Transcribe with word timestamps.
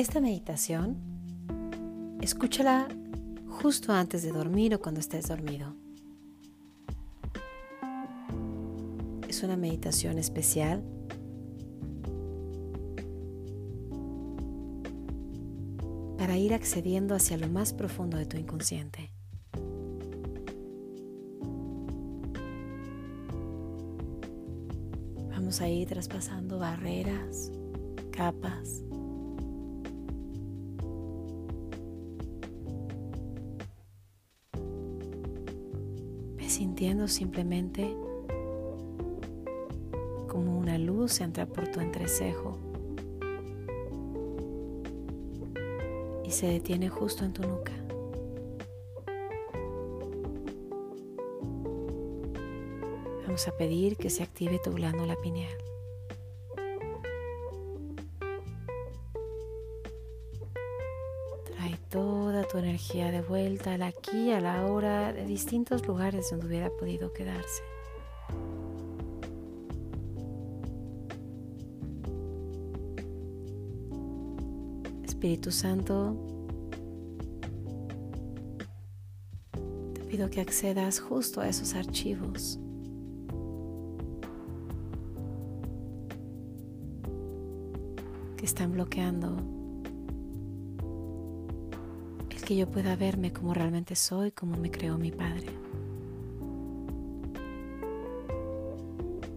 Esta 0.00 0.18
meditación, 0.18 0.96
escúchala 2.22 2.88
justo 3.50 3.92
antes 3.92 4.22
de 4.22 4.32
dormir 4.32 4.74
o 4.74 4.80
cuando 4.80 4.98
estés 4.98 5.28
dormido. 5.28 5.74
Es 9.28 9.42
una 9.42 9.58
meditación 9.58 10.16
especial 10.16 10.82
para 16.16 16.38
ir 16.38 16.54
accediendo 16.54 17.14
hacia 17.14 17.36
lo 17.36 17.50
más 17.50 17.74
profundo 17.74 18.16
de 18.16 18.24
tu 18.24 18.38
inconsciente. 18.38 19.12
Vamos 25.28 25.60
a 25.60 25.68
ir 25.68 25.86
traspasando 25.86 26.58
barreras, 26.58 27.52
capas. 28.10 28.82
Sintiendo 36.60 37.08
simplemente 37.08 37.96
como 40.28 40.58
una 40.58 40.76
luz 40.76 41.22
entra 41.22 41.46
por 41.46 41.68
tu 41.68 41.80
entrecejo 41.80 42.58
y 46.22 46.30
se 46.30 46.48
detiene 46.48 46.90
justo 46.90 47.24
en 47.24 47.32
tu 47.32 47.48
nuca. 47.48 47.72
Vamos 53.26 53.48
a 53.48 53.56
pedir 53.56 53.96
que 53.96 54.10
se 54.10 54.22
active 54.22 54.60
tu 54.62 54.70
glándula 54.72 55.16
pineal. 55.22 55.56
Toda 61.90 62.44
tu 62.44 62.58
energía 62.58 63.10
de 63.10 63.20
vuelta 63.20 63.74
al 63.74 63.82
aquí, 63.82 64.30
a 64.30 64.40
la 64.40 64.64
hora, 64.66 65.12
de 65.12 65.26
distintos 65.26 65.86
lugares 65.86 66.30
donde 66.30 66.46
hubiera 66.46 66.70
podido 66.70 67.12
quedarse. 67.12 67.62
Espíritu 75.04 75.50
Santo, 75.50 76.16
te 79.92 80.00
pido 80.02 80.30
que 80.30 80.40
accedas 80.40 81.00
justo 81.00 81.40
a 81.40 81.48
esos 81.48 81.74
archivos. 81.74 82.58
que 88.36 88.46
están 88.46 88.72
bloqueando 88.72 89.59
que 92.50 92.56
yo 92.56 92.68
pueda 92.68 92.96
verme 92.96 93.32
como 93.32 93.54
realmente 93.54 93.94
soy, 93.94 94.32
como 94.32 94.56
me 94.56 94.72
creó 94.72 94.98
mi 94.98 95.12
Padre. 95.12 95.46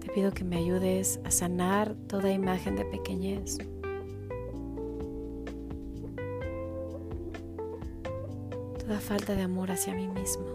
Te 0.00 0.10
pido 0.14 0.32
que 0.32 0.44
me 0.44 0.56
ayudes 0.56 1.20
a 1.22 1.30
sanar 1.30 1.94
toda 2.08 2.32
imagen 2.32 2.74
de 2.74 2.86
pequeñez. 2.86 3.58
toda 8.78 8.98
falta 8.98 9.34
de 9.34 9.42
amor 9.42 9.70
hacia 9.70 9.94
mí 9.94 10.08
mismo. 10.08 10.46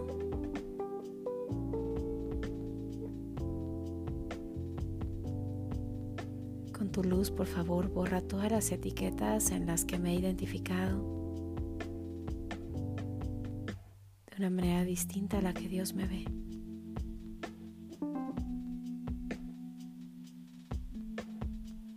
Con 6.76 6.90
tu 6.90 7.04
luz, 7.04 7.30
por 7.30 7.46
favor, 7.46 7.88
borra 7.88 8.20
todas 8.20 8.50
las 8.50 8.72
etiquetas 8.72 9.52
en 9.52 9.66
las 9.66 9.84
que 9.84 10.00
me 10.00 10.10
he 10.10 10.14
identificado 10.16 11.17
una 14.38 14.50
manera 14.50 14.84
distinta 14.84 15.38
a 15.38 15.42
la 15.42 15.52
que 15.52 15.68
Dios 15.68 15.94
me 15.94 16.06
ve. 16.06 16.24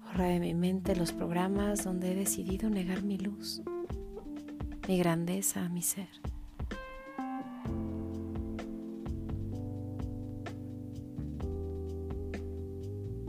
Borra 0.03 0.25
de 0.25 0.39
mi 0.39 0.53
mente 0.53 0.95
los 0.95 1.11
programas 1.11 1.83
donde 1.83 2.11
he 2.11 2.15
decidido 2.15 2.69
negar 2.69 3.03
mi 3.03 3.17
luz 3.17 3.61
mi 4.87 4.97
grandeza 4.97 5.69
mi 5.69 5.81
ser. 5.81 6.09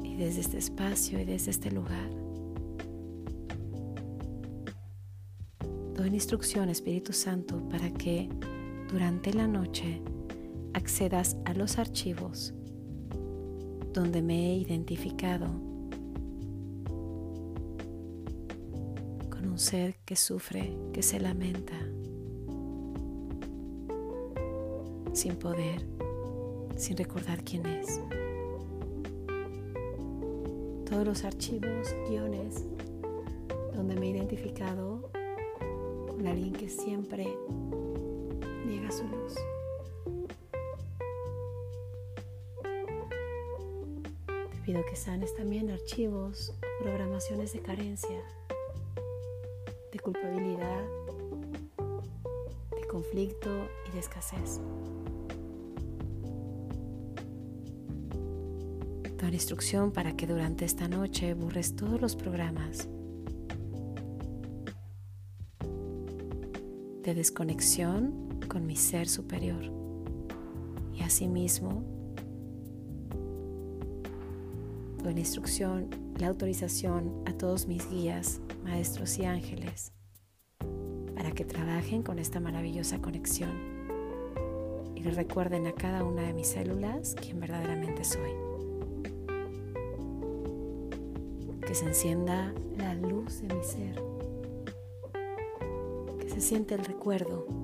Y 0.02 0.16
desde 0.16 0.40
este 0.40 0.58
espacio 0.58 1.20
y 1.20 1.24
desde 1.24 1.50
este 1.50 1.70
lugar, 1.70 2.10
doy 5.94 6.08
instrucción, 6.08 6.68
Espíritu 6.68 7.12
Santo, 7.12 7.68
para 7.68 7.90
que 7.90 8.28
durante 8.92 9.34
la 9.34 9.48
noche 9.48 10.00
accedas 10.74 11.36
a 11.46 11.54
los 11.54 11.78
archivos 11.78 12.54
donde 13.92 14.22
me 14.22 14.52
he 14.52 14.54
identificado 14.54 15.72
un 19.52 19.58
ser 19.58 19.96
que 20.06 20.16
sufre, 20.16 20.74
que 20.94 21.02
se 21.02 21.20
lamenta, 21.20 21.74
sin 25.12 25.36
poder, 25.36 25.86
sin 26.76 26.96
recordar 26.96 27.44
quién 27.44 27.66
es. 27.66 28.00
Todos 30.88 31.06
los 31.06 31.24
archivos, 31.24 31.94
guiones, 32.08 32.64
donde 33.74 33.94
me 33.94 34.06
he 34.06 34.10
identificado 34.12 35.10
con 36.08 36.26
alguien 36.26 36.54
que 36.54 36.70
siempre 36.70 37.26
niega 38.72 38.90
su 38.90 39.04
luz. 39.04 39.34
Te 44.50 44.58
pido 44.64 44.82
que 44.88 44.96
sanes 44.96 45.34
también 45.36 45.70
archivos, 45.70 46.54
programaciones 46.80 47.52
de 47.52 47.60
carencia 47.60 48.22
de 49.92 49.98
culpabilidad, 49.98 50.84
de 52.70 52.86
conflicto 52.88 53.50
y 53.88 53.92
de 53.92 53.98
escasez. 53.98 54.60
Doy 59.18 59.34
instrucción 59.34 59.92
para 59.92 60.16
que 60.16 60.26
durante 60.26 60.64
esta 60.64 60.88
noche 60.88 61.34
borres 61.34 61.76
todos 61.76 62.00
los 62.00 62.16
programas 62.16 62.88
de 67.02 67.14
desconexión 67.14 68.31
con 68.52 68.66
mi 68.66 68.76
ser 68.76 69.08
superior 69.08 69.62
y 70.92 71.02
asimismo 71.02 71.82
doy 75.02 75.14
la 75.14 75.20
instrucción, 75.20 75.88
la 76.18 76.26
autorización 76.26 77.22
a 77.24 77.32
todos 77.32 77.66
mis 77.66 77.88
guías 77.88 78.42
maestros 78.62 79.18
y 79.18 79.24
ángeles, 79.24 79.94
para 81.14 81.32
que 81.32 81.46
trabajen 81.46 82.02
con 82.02 82.18
esta 82.18 82.40
maravillosa 82.40 83.00
conexión 83.00 83.52
y 84.96 85.00
recuerden 85.00 85.66
a 85.66 85.72
cada 85.72 86.04
una 86.04 86.20
de 86.20 86.34
mis 86.34 86.48
células 86.48 87.16
quién 87.18 87.40
verdaderamente 87.40 88.04
soy. 88.04 88.32
Que 91.66 91.74
se 91.74 91.86
encienda 91.86 92.52
la 92.76 92.94
luz 92.96 93.40
de 93.40 93.54
mi 93.54 93.64
ser, 93.64 94.02
que 96.20 96.28
se 96.28 96.42
siente 96.42 96.74
el 96.74 96.84
recuerdo 96.84 97.61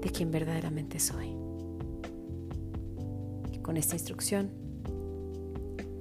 de 0.00 0.10
quién 0.10 0.30
verdaderamente 0.30 0.98
soy. 0.98 1.36
Con 3.66 3.76
esta 3.76 3.96
instrucción 3.96 4.52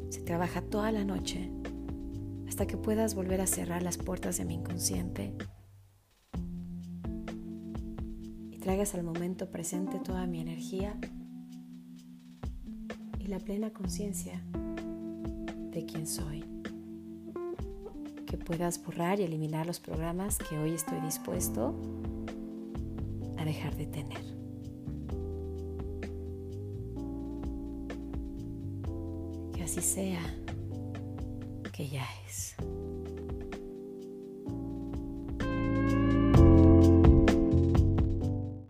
se 0.10 0.22
trabaja 0.22 0.62
toda 0.62 0.92
la 0.92 1.04
noche 1.04 1.50
hasta 2.48 2.68
que 2.68 2.78
puedas 2.78 3.16
volver 3.16 3.42
a 3.42 3.48
cerrar 3.48 3.82
las 3.82 3.98
puertas 3.98 4.38
de 4.38 4.46
mi 4.46 4.54
inconsciente 4.54 5.34
y 8.52 8.60
traigas 8.60 8.94
al 8.94 9.04
momento 9.04 9.50
presente 9.50 10.00
toda 10.00 10.28
mi 10.28 10.42
energía 10.42 10.96
y 13.18 13.26
la 13.26 13.40
plena 13.40 13.72
conciencia 13.74 14.44
de 15.72 15.88
quién 15.88 16.06
soy. 16.06 16.46
Que 18.28 18.38
puedas 18.38 18.84
borrar 18.86 19.20
y 19.20 19.24
eliminar 19.24 19.66
los 19.66 19.80
programas 19.80 20.38
que 20.38 20.56
hoy 20.60 20.76
estoy 20.76 21.02
dispuesto 21.02 21.74
a 23.38 23.46
dejar 23.46 23.76
de 23.76 23.86
tener. 23.88 24.24
Que 29.54 29.64
así 29.64 29.82
sea 29.82 30.22
que 31.72 31.88
ya 31.88 32.06
es. 32.28 32.56